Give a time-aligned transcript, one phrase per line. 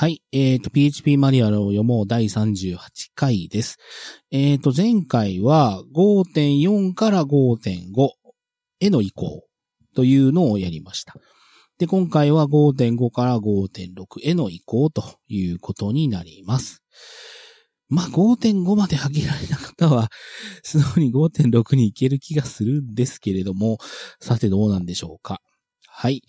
[0.00, 0.22] はい。
[0.30, 2.78] えっ、と、PHP マニュアルを読もう第38
[3.16, 3.78] 回です。
[4.30, 8.10] えっ、と、前回は5.4から5.5
[8.78, 9.42] への移行
[9.96, 11.16] というのをやりました。
[11.78, 16.84] で、今回は5.5から5.6への移行ということになります。
[17.88, 20.10] まあ、5.5まで上げられた方は、
[20.62, 23.78] 素直に5.6に行ける気がするんですけれども、
[24.20, 25.42] さてどうなんでしょうか。
[25.88, 26.22] はい。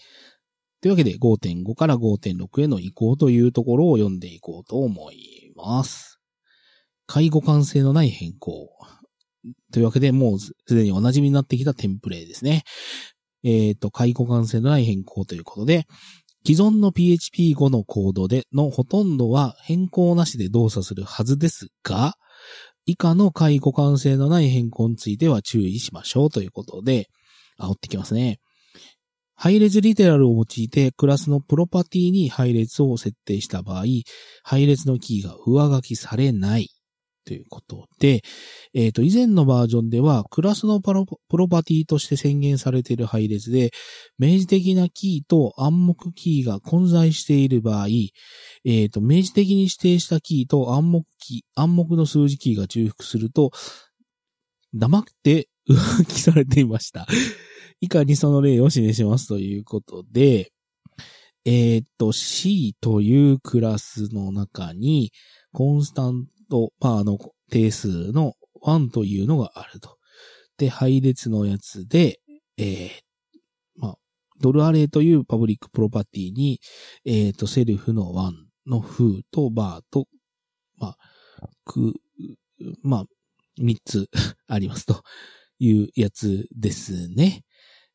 [0.81, 6.19] というわけで5.5から5.6への移行というところを読んでいこうと思います。
[7.05, 8.69] 介護完成のない変更。
[9.71, 12.63] というわけでもうすでにお馴染みになってきたテンプレですね。
[13.43, 15.85] えっ、と、介護完成のない変更ということで、
[16.45, 22.15] 既存の PHP5 のコードでのほとんどは変更なしで動作するはずですが、
[22.85, 27.07] 以下の介護完成のない変更については注意しましょうということで、
[27.59, 28.39] 煽ってきますね。
[29.41, 33.85] 配列リテラルを用いてクラスのプロパティに配列を設定した場合、
[34.43, 36.67] 配列のキーが上書きされない
[37.25, 38.21] ということで、
[38.73, 43.71] えっ、と、以前のバージョンではクラスのプロパティとして宣言されている配列で、
[44.17, 47.87] 明示的なキーと暗黙キーが混在している場合、
[48.65, 53.51] えっ、と、明示的に指定したキーと暗黙キー、暗黙の数字キーが重複すると、
[54.73, 57.07] 黙って上書きされていました。
[57.81, 60.51] 以下にその例を示しますということで、
[61.45, 65.11] えっ、と、C というクラスの中に、
[65.53, 67.17] constant、まあ、あの、
[67.49, 69.97] 定数の1というのがあると。
[70.57, 72.19] で、配列のやつで、
[72.57, 72.89] えー、
[73.77, 73.95] まあ、
[74.41, 76.59] ドル array という public プロパティに、
[77.05, 78.33] えっ、と、 self の1
[78.67, 80.05] の foo と bar と、
[80.77, 80.97] まあ、
[81.65, 81.93] く、
[82.83, 83.05] まあ、
[83.59, 84.09] 3つ
[84.47, 85.03] ありますと
[85.59, 87.43] いうやつですね。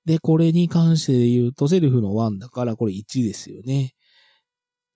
[0.04, 3.94] で、これに関して言うと、セルフの1だから、これ1ですよね。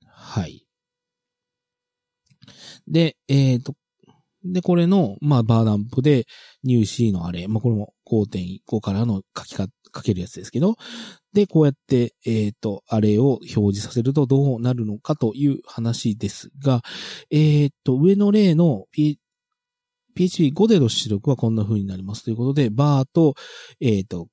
[0.06, 0.66] はい。
[2.86, 3.74] で、えっ、と、
[4.44, 6.26] で、これの、まあ、バーダンプで、
[6.62, 10.76] 入 C のあれ、まあ、これも5.5からの書きか、書けるやつですけど、
[11.32, 16.82] で、こうやって、えっ、と、あれを表示させるとどうなるのかという話ですが、
[17.30, 19.18] えっ、と、上の例の P、
[20.16, 23.34] PHP5 での出力はこんな風になりますということで、バーと、
[23.80, 24.28] えっ、と、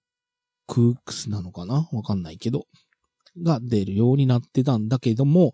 [0.67, 1.87] クークスなのかな？
[1.91, 2.65] わかんないけど、
[3.41, 5.53] が出るようになってたんだけども、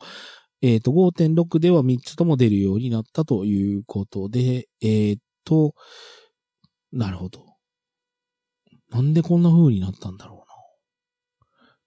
[0.62, 5.74] えっ、と、5.6では3つとも出るようになったということで、えっ、と、
[6.92, 7.46] なるほど。
[8.90, 10.46] なんでこんな風になったんだろうな。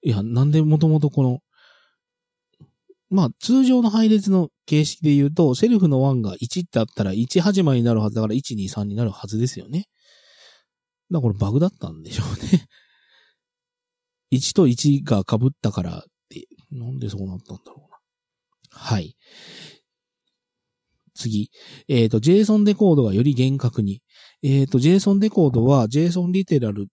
[0.03, 1.41] いや、なんでもともとこの、
[3.11, 9.87] まあ、通常の配列の形式で言うと、セルフの1が1ってあったら1始まりになるはずだから1、2、3になるはずですよね。
[11.11, 12.67] だからこれバグだったんでしょうね。
[14.35, 17.99] 1と1が被ったからって、なんでそうなったんだろうな。
[18.71, 19.17] はい。
[21.15, 21.51] 次。
[21.89, 24.03] えっ、と、JSON デコードがより厳格に。
[24.43, 26.89] えっ、と、JSON デコードは JSON リテラル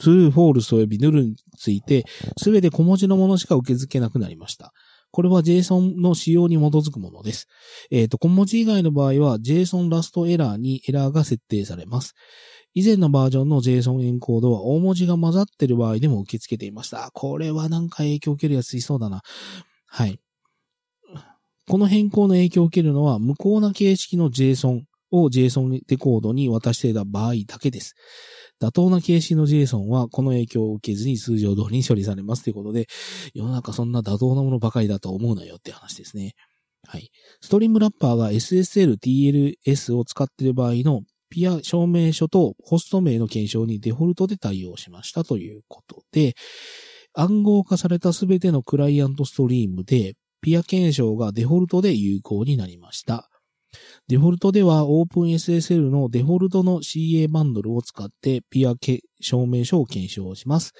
[0.00, 2.04] true, false 及び null について、
[2.38, 4.72] すべて小文字のものしか受け付けなくなりました。
[5.12, 7.46] これは JSON の仕様に基づくものです。
[7.90, 12.14] えっ、と、小文字以外の場合は JSON ラストエラーにエラーが設定されます。
[12.74, 17.10] 以前のバージョンの JSON エンコードは大文字が混ざってる場合でも受け付けていました。
[17.12, 19.22] これはなんか影響を受けるやついそうだな。
[19.86, 20.20] はい。
[21.66, 24.82] この変更の影響を受けるのは無効な形式の JSON
[25.12, 27.94] を JSON デコードに渡していた場合だけです。
[28.60, 32.86] 妥当な形式の JSON はこの影響を受けずに通常通りに処理されますということで、
[33.34, 36.34] 世の中そんな妥当なものばかりだと思うなよって話ですね。
[36.86, 37.10] はい。
[37.40, 46.34] ストリームラッパーが SSL、TLS を使っている場合のピア証明書とホスト名の検証にデフォルトで対応しましたということで、
[47.14, 53.28] 暗号化されたすべてのクライアントストリームで、ピア検証がデフォルトで有効になりました。
[54.08, 58.74] デフォルトでは OpenSSL のデフォルトの CA バンドルを使ってピア
[59.20, 60.72] 証明書を検証します。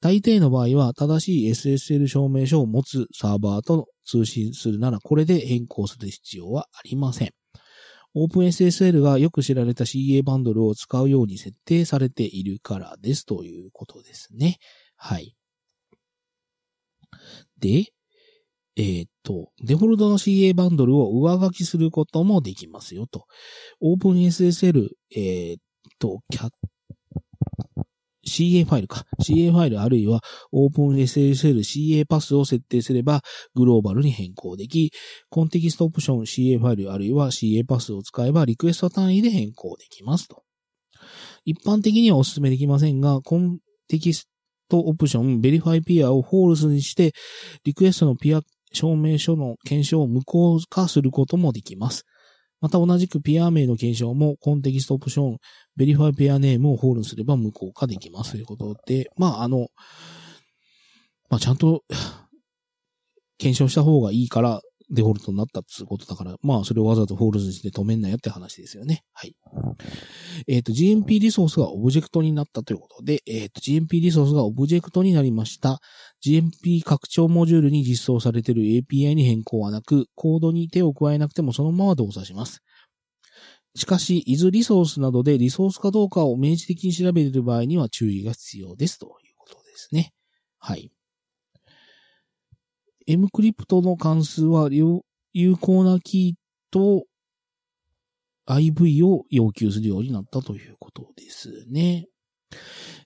[0.00, 7.37] 大抵の場合は正しい SSL 証明書を持つサーバーと通信するならこれで変更する必要はありません。
[8.24, 14.58] OpenSSL がよく知られた CA バンドルを使うように設定されているからですということですね。
[14.96, 15.34] はい。
[17.58, 17.86] で、
[18.76, 23.26] えーっと、デフォルトの CA バンドルを上書きすることもできますよと。
[23.82, 25.60] OpenSSL、えーっ
[25.98, 26.20] と、
[28.28, 29.04] CA ファイルか。
[29.20, 30.20] CA ファイルあるいは
[30.52, 33.22] OpenSSL CA パスを設定すれば
[33.54, 34.92] グローバルに変更でき、
[35.30, 40.42] コンテキストオプション CA ファイルあるいは CA パスを使えばリクエスト単位で変更できますと。
[41.44, 43.58] 一般的にはお勧めできませんが、コン
[43.88, 44.28] テキス
[44.68, 47.12] トオプション、 verify peer を false にして、
[47.64, 48.42] リクエストのピア
[48.72, 52.04] 証明書の検証を無効化することもできます。
[52.60, 55.38] また同じくピア名の検証もコンテキストオプション、
[55.76, 58.32] verify peer name を false すれば無効化できます。
[58.32, 59.68] ということで、まああの、
[61.30, 61.84] まあちゃんと
[63.38, 69.04] 検証した方がいいからデフォルトになったってことだから、まあそれをわざと false にして止めんなよって話ですよね。
[69.12, 69.36] はい。
[70.46, 75.80] えっ、ー、と、GMP リソースがオブジェクトになったということで、えっ、ー、と、GMP リソースがオブジェクトになりました。
[76.24, 82.62] GMP 拡張モジュールに実装されている API に変更はなく、コードに手を加えなくてもそのまま動作します。
[83.74, 90.12] しかし、 is resource などでリソースかどうかを明示的に調べている場合には注意が必要ですということですね。
[90.58, 90.90] はい。
[93.08, 97.04] mcrypt の関数は有効なキーと
[98.46, 102.06] IV を要求するようになったということですね。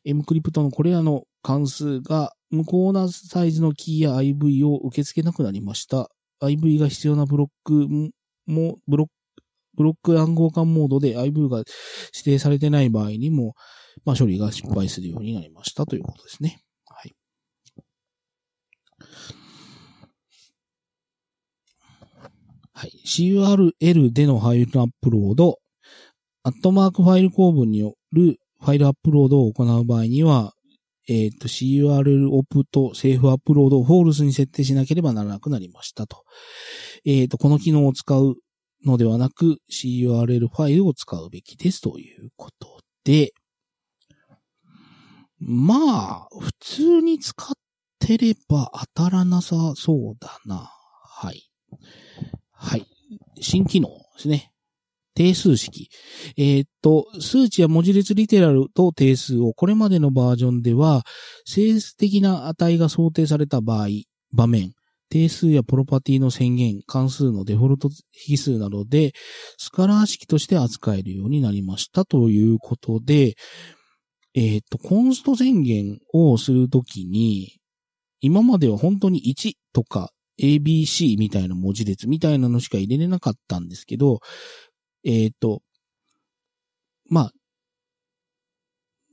[0.05, 6.09] エムクリプトのこれらの関数が無効なサイズのキーや IV を受け付けなくなりました。
[6.43, 7.89] IV が必要なブロック
[8.47, 9.13] も、ブロック、
[9.77, 11.69] ブロック暗号化モードで IV が指
[12.25, 13.55] 定されてない場合にも、
[14.05, 16.61] まあ処理が失敗するようになりましたということですね。
[16.87, 17.15] はい。
[22.75, 22.93] はい。
[23.05, 25.59] CURL でのファイルアップロード、
[26.45, 30.55] アットマークファイル構文によるファイルアップロードを行う場合には、
[31.09, 36.25] えっ、ー、と、CURL オプトセーフアップロードをフォールスに設定しなければならなくなりましたと。
[37.05, 38.37] えっ、ー、と、この機能を使う
[38.85, 43.33] のではなく、CURL ファイルを使うべきですということで、
[45.41, 47.55] まあ、普通に使っ
[47.99, 50.71] てれば当たらなさそうだな。
[51.05, 51.51] はい。
[52.63, 52.87] はい。
[53.41, 54.53] 新機能ですね。
[55.15, 55.91] 定数式。
[56.39, 61.03] えー、っと、数値や文字列リテラルと定数をこれまでのバージョンでは、
[61.45, 63.89] 整数的な値が想定された場合、
[64.33, 64.73] 場面、
[65.11, 67.91] 定数やプロパティの宣言、関数のデフォルト
[68.29, 69.13] 引数などで、
[69.59, 73.35] スカラー式として扱えるようになりましたということで、
[74.35, 77.59] えー、っと、コンスト宣言をするときに、
[78.21, 84.21] 今までは本当に1とか ABC みたいな文字列みたいなのしか入れれなかったんですけど、
[85.05, 85.63] えっ、ー、と、
[87.09, 87.33] まあ、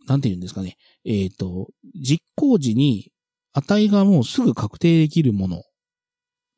[0.07, 0.75] なんて言うんですかね。
[1.05, 3.11] えっ、ー、と、実行時に
[3.53, 5.61] 値がもうすぐ確定できるものっ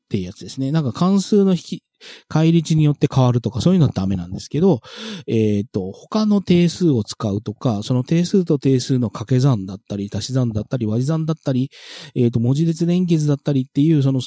[0.10, 0.72] ていうやつですね。
[0.72, 1.84] なんか関数の引き、
[2.28, 4.80] 返り値によって変わるとかそういうのはダメなんですけど、
[5.28, 11.70] えっ、ー、と、他の定数を使うとか、その定数と定数の掛け算だったり、足し算だったり、割り算だったり、
[12.16, 14.22] えっ、ー、と、文字列連結だったりっていう、その、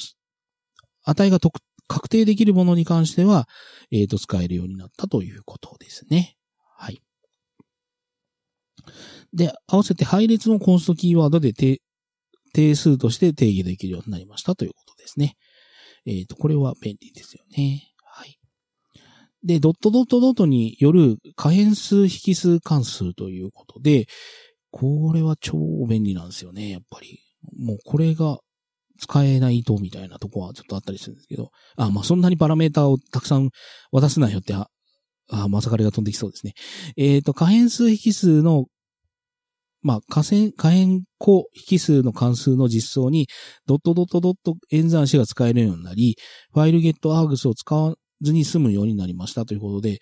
[1.05, 3.47] 値が特確定できるものに関しては、
[3.91, 6.35] えっ、ー、と、使えるようになったということですね。
[6.77, 7.01] はい。
[9.33, 11.81] で、合わせて配列のコンストキーワードで定
[12.53, 15.35] 定数として定義できるようになりましたということですね。
[16.05, 17.91] えっ、ー、と、これは便利ですよね。
[18.03, 18.39] はい。
[19.43, 24.07] で、ドットドットドットによる可変数引数関数ということで、
[24.71, 27.19] これは超便利なんですよね、やっぱり。
[27.57, 28.39] もうこれが
[28.97, 33.49] 使えないとみたいなとこはちょっとあったりするんですけど、あ、まあ、そんなにパラメータをたくさん
[33.91, 34.67] 渡すなよって、あ、
[35.29, 36.53] あまさかれが飛んできそうですね。
[36.97, 38.65] えっ、ー、と、可変数引数の、
[39.81, 43.27] まあ、可変、可変個引数の関数の実装に、
[43.65, 46.15] ドットドットドット演算子が使えるようになり、
[46.53, 49.99] ファイルゲットアーグスを使わずに済むようになりましたということで、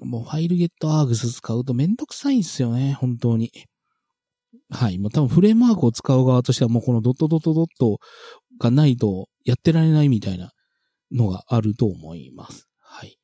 [0.00, 3.50] もうファイルゲットアーグス使うとめんどくさいんですよね、本当に。
[4.72, 4.98] はい。
[4.98, 7.98] もう多分フレームワークを使う側としてはもうこのドットドットドット
[8.58, 10.50] がないとやってられないみたいな
[11.12, 12.68] のがあると思います。
[12.80, 13.18] はい。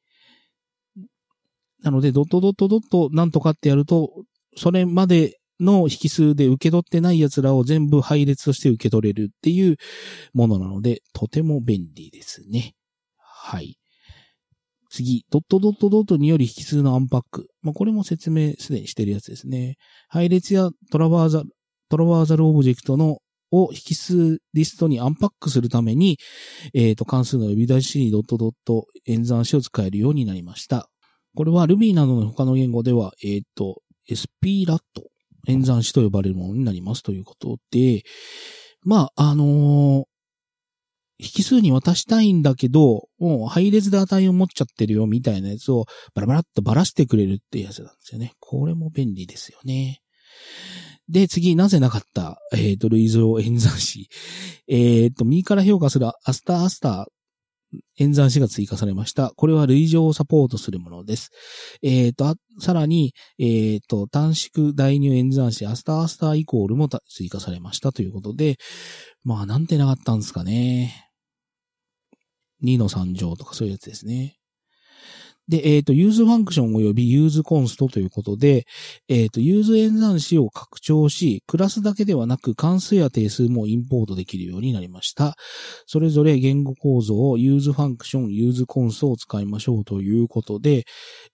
[1.82, 4.10] なので、ドットドットドットなんとかってやると、
[4.56, 9.76] それまでの引数で受け取ってない奴らを全部配列として受け取れるっていう
[10.34, 12.74] ものなので、とても便利ですね。
[13.16, 13.78] はい。
[14.88, 17.48] 次、ドットドットドットにより引数のアンパック。
[17.62, 19.76] まあ、これも説明すでにしてるやつですね。
[20.08, 23.18] 配列や Traversable、Traversable オブジェクトの
[23.50, 26.18] を引数リストにアンパックするために、
[26.74, 30.88] えっ、ー、と、関数の呼び出しにドットドット演算子を使えるようになりました。
[31.34, 34.78] これは Ruby などの他の言語では、えっ、ー、と、 splat
[35.46, 38.02] 演算子と呼ばれるものになりますということで、
[38.82, 40.04] まあ、あのー、
[41.18, 48.32] 引数に渡したいんだけど、もう配列で値を持っちゃってるよみたいなやつをバラバラっとばらしてくれるっていうやつなんですよね。
[48.38, 50.00] これも便利ですよね。
[51.08, 54.08] で、次、なぜなかった、えっ、ー、と、類像演算子。
[54.68, 57.06] えっ、ー、と、右から評価するアスターアスター
[57.98, 59.32] 演算子が追加されました。
[59.36, 61.30] これは類情をサポートするものです。
[61.82, 68.56] えっ、ー、と、さらに、えっ、ー、と、短縮代入演算子アスターアスターイコールも追加されましたということで、
[69.24, 71.07] まあ、なんてなかったんですかね。
[72.64, 74.38] 2の3乗とかそういうやつですね。
[75.48, 78.66] で、えっ、ー、と、 use function 及び use const ということで、
[79.08, 85.36] えっ、ー、と、 use 演算子を拡張し、クラスだけではなく関数や定数もインポートできるようになりました。
[85.86, 90.84] それぞれ言語構造を use function、use const を使いましょうということで、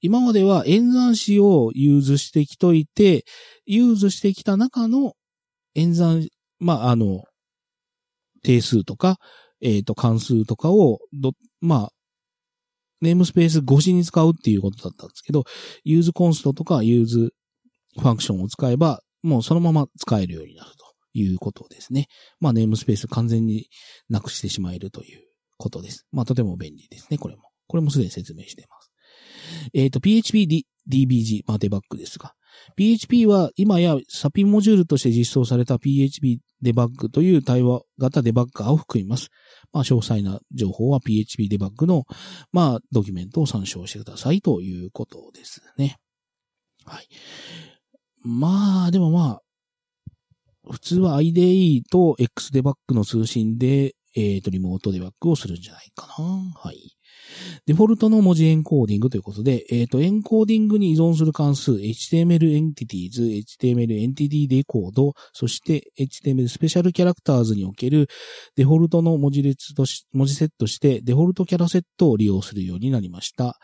[0.01, 3.25] 今までは演算子を use してきといて、
[3.67, 5.15] use してきた中の
[5.75, 6.29] 演算、
[6.61, 7.25] まあ、あの、
[8.45, 9.19] 定数とか、
[9.65, 11.93] えっ、ー、と、関数とかを、どまあ、
[13.01, 15.45] namespace 越しに使うっていうことだったんですけど、
[15.83, 17.35] use const とか use
[17.99, 22.07] function を使えば、もうそのまま使えるようになるということですね。
[22.41, 23.69] まあ namespace 完全に
[24.09, 25.23] なくしてしまえるという
[25.57, 26.07] ことです。
[26.13, 27.51] まあとても便利ですね、これも。
[27.67, 28.91] これもすでに説明しています。
[29.73, 32.35] えっ、ー、と、PHP DBG、まあデバッグですが、
[32.77, 39.31] PHP は今や SAP モジュールとして実装された PHP デバッグという対話型デバッガーを含みます。
[39.73, 42.05] まあ、詳細な情報は PHP デバッグの、
[42.53, 45.97] まあ、ドキュメントを参照してくださいということですね。
[46.85, 47.09] はい。
[48.23, 49.41] まあ、でもまあ、
[50.71, 56.25] 普通は IDE と X デバッグの通信で、えっ、ー、と、リモートデバッグをするんじゃないかな。
[56.57, 56.94] はい。
[57.67, 68.09] デフォルトの文字エンコーディングということで、えっ、ー、と、エンコーディングに依存する関数、HTML entities、HTML entity decode、そして HTML スペシャルキャラクターズにおける
[68.57, 73.59] デフォルトの文字列とし、文字セットして default charset を利用するようになりました。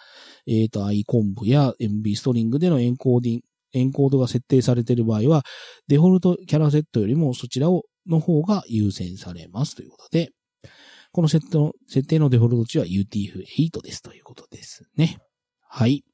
[0.47, 5.43] えっ、ー、と、アイコンブや MB ストリングでのエンコーディング、エンコードが設定されている場合は、
[5.89, 10.31] デフォルトキャラセットよりもそちらを、の方が優先されますということで、
[11.13, 15.19] この設定の、設定のデフォルト値は UTF-8 ですということですね。
[15.69, 16.05] はい。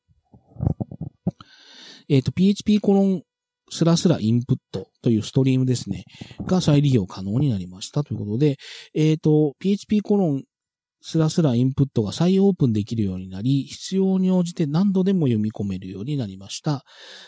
[2.09, 3.23] えっ、ー、と、PHP コロン
[3.71, 6.05] スラスラインプットというストリームですね。
[6.47, 8.57] が再利用可能になりましたということで、
[8.95, 10.45] えっ、ー、と、PHP コロン
[11.01, 16.85] スラスラインプットが再オープンできるようになり、必要に応じて何度でも読み込めるようになりました。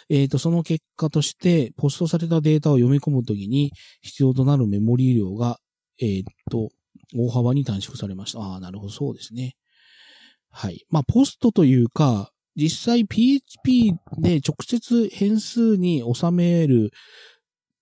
[0.08, 5.58] えっ、ー、と、その結果として、ポストされたデータを読み込むときに必要となるメモリー量が、
[6.00, 6.70] えっ、ー、と、
[7.16, 8.40] 大幅に短縮されました。
[8.40, 9.54] ああ、なるほど、そうですね。
[10.50, 10.84] はい。
[10.90, 16.90] まあ、ポストというか、実際 PHP で直接変数に収める、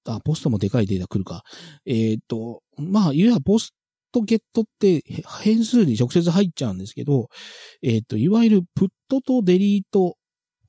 [0.07, 1.43] あ、ポストもでかいデータ来るか。
[1.87, 3.75] えっ、ー、と、まあ、いわゆるポス
[4.13, 5.03] トゲットって
[5.43, 7.29] 変数に直接入っちゃうんですけど、
[7.83, 10.17] えっ、ー、と、いわゆるプットとデリート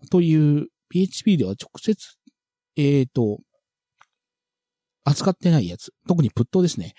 [0.09, 1.97] という PHP では直接、
[2.77, 3.39] えっ、ー、と、
[5.07, 5.91] 扱ってないやつ。
[6.07, 6.93] 特にプットですね。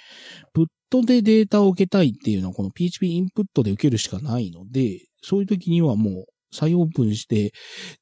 [0.55, 7.53] プットでデータを受けたいっていうのはこの PHP インプットで受けるしかないので、そういう時にはもう再オープンして、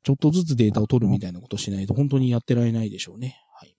[0.04, 3.36] ちょっとずつデータを取るみたいなことしないと本当にやってられないでしょうね。
[3.58, 3.76] はい。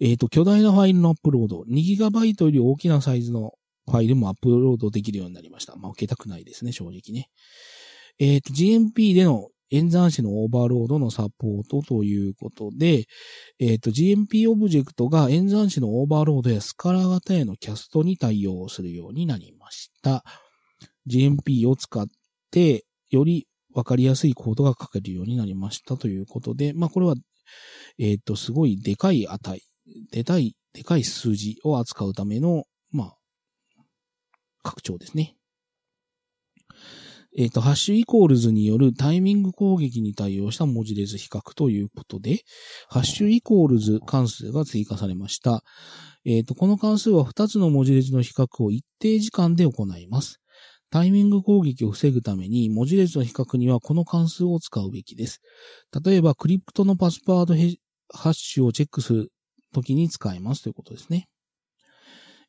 [0.00, 1.64] えっ、ー、と、巨大なファイルのアップロード。
[1.68, 3.54] 2GB より大きなサイズの
[3.86, 5.74] ファイルもアップロードできるようになりました。
[5.76, 7.28] まあ、受けたくないですね、正直ね。
[8.20, 13.06] えっ、ー、と、GMP での演算子のオーバーロードのサポートということで、
[13.58, 20.24] えっ、ー、と、GMP オブジェクトが演算子のオーバーロードやスカラー型へのキャストに対応するようになりました。
[21.06, 22.06] GMP を使っ
[22.50, 27.14] て、よりわかりやすいコードが書けるようになりましたということで、まあ、これは、
[27.98, 29.62] えっ、ー、と、すごいでかい値、
[30.10, 33.16] でかい、でかい数字を扱うための、まあ、
[34.62, 35.36] 拡張ですね。
[37.36, 42.40] えっ、ー、と、ハッシュイコールズによるタイミング攻撃に対応した文字列比較ということで、
[42.88, 45.62] ハッシュイコールズ関数が追加されました。
[46.24, 50.40] えっ、ー、と、この関数は2つの文字列の比較を一定時間で行います。
[50.90, 55.40] タイミング攻撃を防ぐために文字列の比較にはこの関数を使うべきです。
[56.04, 57.54] 例えば、 crypt のパスワード
[58.12, 59.32] ハッシュをチェックする
[59.72, 61.28] ときに使えますということですね。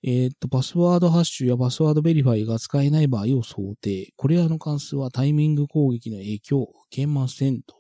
[0.04, 4.12] えっ、と、 password hash や password verify が使えない場合を想定。
[4.18, 7.76] これらの関数はタイミング攻撃の影響を受けませんと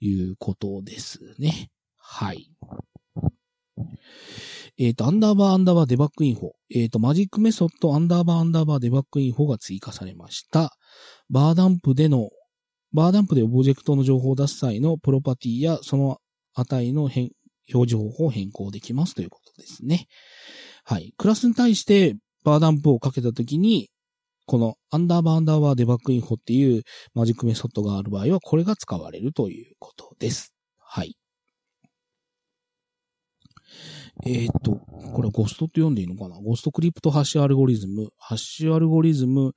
[0.00, 1.70] いうことですね。
[1.96, 2.50] はい。
[4.78, 6.50] えっ、と、アンダーバーアンダーバー debug info。
[6.74, 10.76] えっ、と、マジックメソッドアンダーバーアンダーバー debug info が追加されました。
[11.30, 12.28] var dump での、
[12.92, 16.18] var dump でオブジェクトの情報を出す際のプロパティやその
[16.54, 17.30] 値の表
[17.68, 20.06] 示方法を変更できますということですね。
[20.88, 21.12] はい。
[21.18, 22.14] クラスに対して
[22.44, 23.90] var dump をかけたときに、
[24.46, 30.54] このアンダーバーアンダーバー debug info っていうマジックメソッドがある場合は、これが使われるということです。
[30.78, 31.16] はい。
[34.24, 34.76] えー、っと、
[35.12, 36.40] これゴストって読んでいいのかな？
[36.40, 39.54] ゴスト crypto ハッシュアルゴリズム、ハッシュアルゴリズム、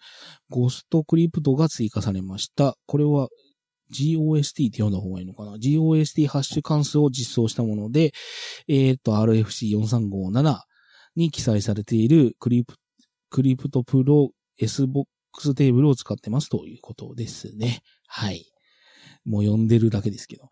[0.49, 2.75] ゴストクリプトが追加されました。
[2.87, 3.27] これは
[3.93, 8.13] GOST って読んだ方がいいのかな ?GOST ハッシュ関数を実装したもので、
[8.67, 10.68] えー、っと、RFC4357、
[11.15, 12.75] に記載されているクリプ
[13.29, 17.81] クリプトプロ、SBOX テーブルを使ってますということですね。
[18.07, 18.45] はい。
[19.25, 20.49] もう読んでるだけですけど。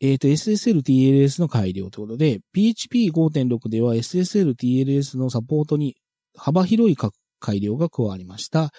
[0.00, 5.96] えっ、ー、と、SSL TLS の改良ということで、PHP5.6 では SSL TLS のサポートに
[6.36, 6.96] 幅広い
[7.38, 8.70] 改良が加わりました。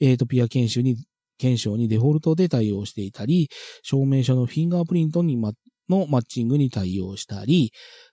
[0.00, 0.96] えっ、ー、と、ピア研修に、
[1.36, 3.50] 検証にデフォルトで対応していたり、
[3.82, 5.52] 証明書のフィンガープリントに、ま、
[5.88, 7.72] のマッチングに対応したり、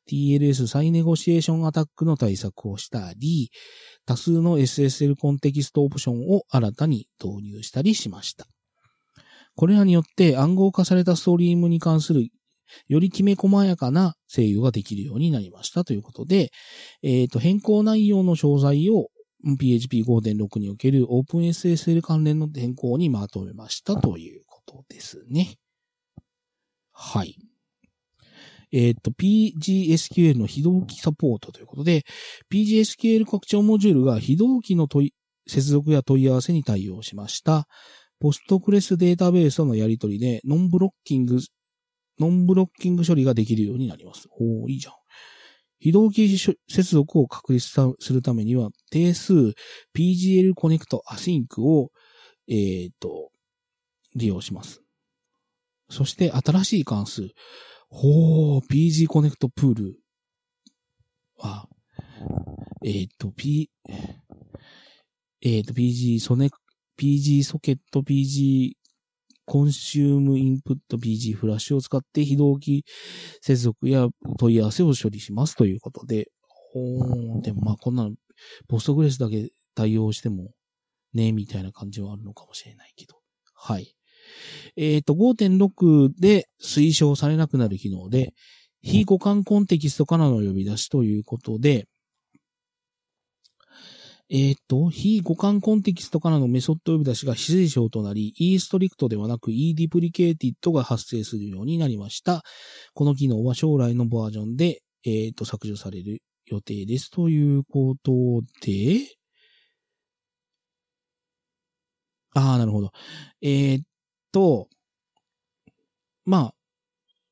[0.09, 3.51] TLS 再ネゴシエーションアタックの対策をしたり、
[4.05, 8.47] 多数の SSL コンテキストオプションを新たに導入したりしました。
[9.55, 12.29] これらによって暗号化されたストリームに関する
[12.87, 16.51] よりきめ細やかな制御ができるようになりましたということで、
[17.03, 19.09] えっ、ー、と、変更内容の詳細を
[19.45, 25.55] PHP5.6 における OpenSSL 関連の変更にまとめましたということですね。
[26.91, 27.35] はい。
[28.71, 32.03] えっ、ー、と、PGSQL の非同期サポートということで、
[32.51, 35.13] PGSQL 拡張モジュールが非同期の問い、
[35.47, 37.67] 接続や問い合わせに対応しました。
[38.19, 41.39] ポストクレスデータベースとのやり取りで、ノンブロッキング、
[42.19, 44.27] ノンブロッキング処理ができるようになります。
[44.39, 44.93] おー、いいじゃん。
[45.79, 47.67] 非同期接続を確立
[47.99, 49.33] するためには、定数
[49.97, 51.89] PGSQL connect async を、
[52.47, 53.31] えっ、ー、と、
[54.15, 54.81] 利用します。
[55.89, 57.29] そして新しい関数、
[57.93, 59.99] ほー、PG connect poll
[61.37, 61.67] は、
[62.85, 63.69] えっ、ー、と、P、
[65.41, 66.49] えっ、ー、と、PG ソネ、
[66.97, 68.71] PG socket PG
[69.45, 72.85] コンシュームインプット PG フラッシュを使って非同期
[73.41, 74.07] 接続や
[74.39, 78.11] 問い合わせを処理しますということで、ほー、でもまあこんなの、
[78.69, 80.53] ポストグレスだけ対応しても
[81.13, 83.17] ね、みたいな感じはあるのかもしれないけど。
[83.53, 83.93] はい。
[84.77, 88.33] えっ、ー、と、5.6で推奨されなくなる機能で、
[88.81, 91.87] 非互換コンテキストからの呼び出しということで、
[94.33, 102.41] えっ、ー、と、非互換コンテキストからのメソッド呼び出しが非推奨となり、e ストリクトではなく e ディプリケーティッドが発生するようになりました。
[102.93, 107.11] この機能は将来のバージョンで、えっ、ー、と、削除される予定です。
[107.11, 109.17] ということで、
[112.33, 112.91] ああ、なるほど。
[113.41, 113.81] えー、
[114.31, 114.67] と、
[116.25, 116.53] まあ、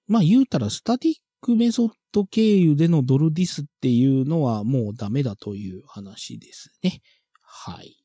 [0.08, 7.02] まあ言うたらスタティックメソッド経由でのドルディスっていうのはもうダメだという話ですね。
[7.42, 7.96] はい。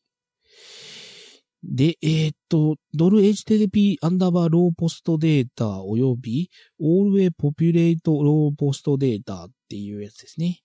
[1.66, 10.60] で、えー、っと、ドル HTTP アンダーバーローポストデータ及び Allway Populate ローポストデータっていうやつですね。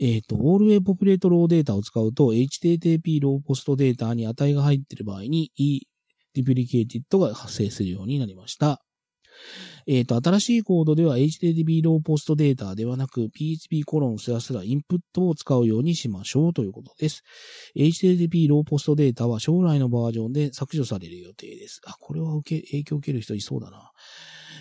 [0.00, 5.52] えっ、と、Allway Populate ローデータを使うと HTTP ローポストデータに値が入っている場合に
[6.34, 8.82] deprecated が発生するようになりました。
[9.86, 17.22] えっ、ー、と、新しいコードでは HTTP raw post data ではなく PHP コロンスラスラインプットを使うようにしましょうということです。
[17.76, 21.80] HTTP ローポストデータは将来のバージョンで削除される予定です。
[21.86, 23.90] あ、これは受け、影響を受ける人いそうだな。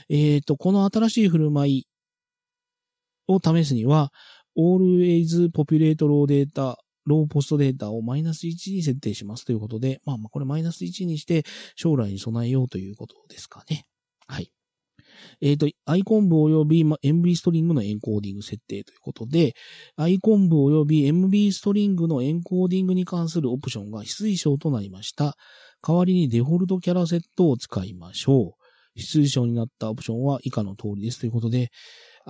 [0.10, 1.88] えっ、ー、と、この新しい振る舞い
[3.28, 4.12] を試すには、
[4.58, 11.44] always populate raw data ローポストデータをマイナス1に設定しますということで、まあまあこれマイナス1にして
[11.76, 13.86] 将来に備えようということですかね。
[14.28, 14.52] はい。
[15.42, 19.54] えっ、ー、と、アイコン部及び MB ストリングのエンコーディング設定ということで、
[19.96, 25.36] アイコン部及び MB ストリングのエンコーディングに関するオプションが非推奨となりました。
[25.86, 28.60] 代わりにデフォルトキャラセットを使いましょう。
[28.96, 31.72] 非推奨になったオプションは以下の通りですということで、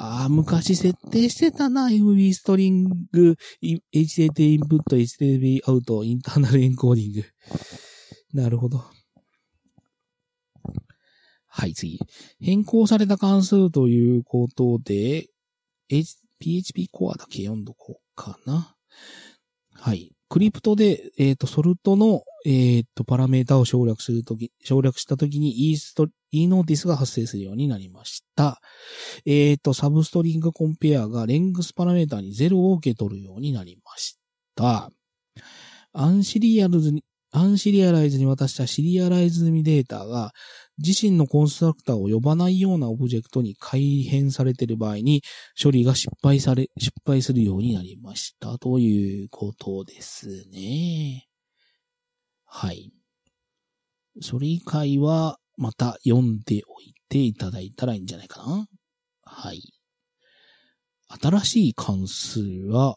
[0.01, 3.35] ああ、昔設定してたな、MB ストリング、
[3.93, 7.25] HTTP インプット、HTTP アウト、インターナルエンコーディング。
[8.33, 8.81] なるほど。
[11.47, 11.99] はい、次。
[12.39, 15.27] 変更された関数ということで、
[15.89, 18.73] H、PHP コアだけ読んどこうかな。
[19.73, 20.13] はい。
[20.29, 28.61] crypt で、えっ、ー、と、 salt の、えっ、ー、と、パラメータを省略するとき、省略したときに e スト、e ノーティスが発生するようになりました。
[29.25, 34.17] えっ、ー、と、 substring compare が length パラメータに0を受け取るようになりまし
[34.55, 34.91] た。
[35.93, 40.31] unserialize に、 unserialize に渡したシリアライズ済みデータが
[40.79, 45.21] 自身のコンストラクターを呼ばないようなオブジェクトに改変されている場合に
[45.61, 51.27] 処理が失敗され、失敗するようになりましたということですね。
[52.45, 52.91] はい。
[54.21, 58.65] それ以外はまた読んでおいていただいたらいいんじゃないかな。
[59.23, 59.61] はい。
[61.21, 62.95] 新しい関数は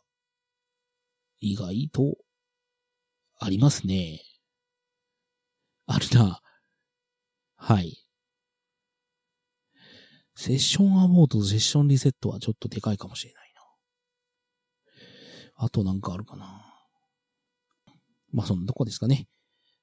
[1.41, 2.15] 意外と
[3.41, 4.21] ありますね。
[5.87, 6.41] あるな。
[7.57, 7.99] はい。
[10.37, 13.63] セッションアボートとセッションリセットはちょっとでかいかもしれないな。
[15.57, 16.65] あとなんかあるかな。
[18.33, 19.27] まあ、そんなとこですかね。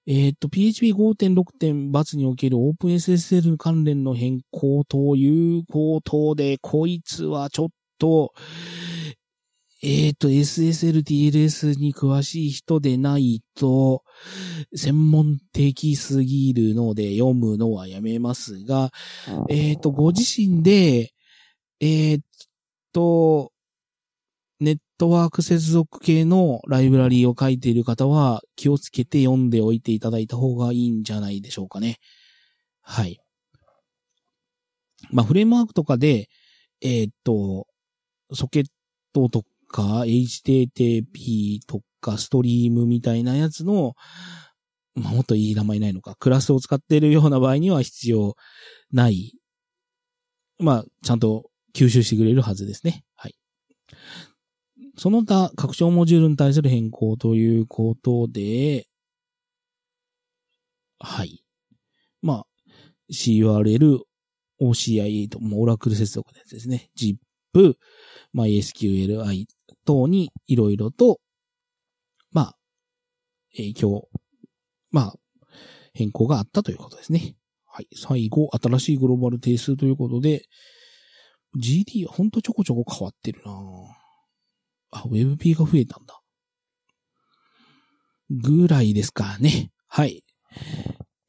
[0.07, 7.67] えっ、と、PHP5.6 点バツにおける OpenSSL 関連の変更ということで、こいつはちょっ
[7.99, 8.33] と、
[9.81, 14.03] えっ、と、SSL、TLS に詳しい人でないと、
[14.75, 18.91] 専門的すぎるので読むのはやめますが、
[19.47, 21.12] えっ、と、ご自身で、
[21.79, 22.19] えっ、
[22.91, 23.53] と、
[24.59, 31.99] ネットワーク接続系のライブラリーを書いている方は気をつけて読んでおいていただいた方がいいんじゃないでしょうかね。
[32.81, 33.21] はい。
[35.12, 36.27] まあ、フレームワークとかで、
[36.81, 37.65] えっ、と、
[38.33, 38.65] ソケッ
[39.13, 43.93] トとか、HTTP とか、ストリームみたいなやつの、
[44.95, 48.35] まあ、もっといい名前ないのか、クラスを使っているような場合には必要
[48.91, 49.33] ない。
[50.57, 53.05] まあ、ちゃんと吸収してくれるはずですね。
[53.15, 53.35] はい。
[54.99, 58.85] その他、拡張モジュールに対する変更ということで、
[60.99, 61.41] はい。
[62.21, 62.45] まあ、
[63.09, 64.01] CURL、
[64.62, 66.89] OCI8、オラクル接続のやつですね。
[66.97, 67.75] ZIP、
[68.35, 69.45] MySQLi
[69.85, 71.21] 等にいろいろと、
[72.33, 72.57] まあ、
[73.55, 74.09] 影響、
[74.91, 75.15] まあ、
[75.93, 77.38] 変更があったということですね。
[77.65, 77.88] はい。
[77.95, 80.43] 最後、新しいグローバル定数ということで、
[81.57, 83.98] GD はほんとちょこちょこ変わってるなぁ
[84.91, 86.21] あ、WebP が増えたんだ。
[88.30, 89.71] ぐらいですかね。
[89.88, 90.23] はい。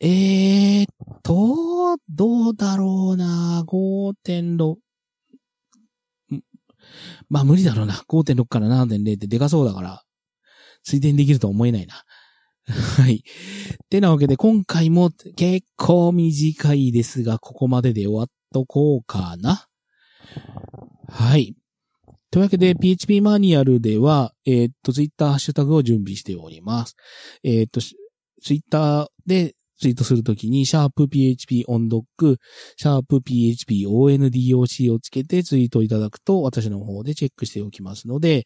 [0.00, 0.86] えーっ
[1.22, 4.76] と、どうだろうな5.6。
[7.28, 7.94] まあ無理だろうな。
[8.08, 10.02] 5.6から7.0ってでかそうだから、
[10.82, 12.04] ついできると思えないな。
[13.02, 13.24] はい。
[13.88, 19.66] てなわけで今回も結構短いですが、ここまでで終わっとこうかな。
[21.08, 21.54] はい。
[22.30, 26.94] というわけで、PHP マニュアルでは、えー、っと、ツイッターハッシュタグを準備しております。
[27.42, 32.38] えー、っと、ツイッターでツイートするときに、シャープ PHP オンドック、
[32.76, 38.44] シャープ PHP ONDOC をつけてツイートいただくと、私の方でチェックしておきますので、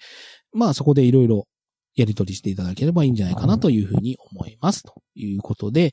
[0.54, 1.46] まあそこでいろいろ
[1.96, 4.82] やり取りしていただければいいんじゃないかなというふうに思います。
[4.82, 5.92] ということで、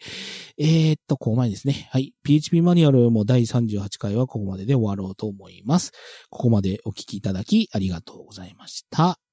[0.58, 1.88] えー、っと、ここまでですね。
[1.92, 2.14] はい。
[2.24, 5.92] PHP マニュアルも第38回はここまでで終わろうと思います。
[6.30, 9.31] ここまでお聞きいただきありがとうございました。